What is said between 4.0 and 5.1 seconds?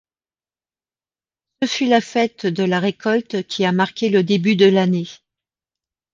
le début de l'année.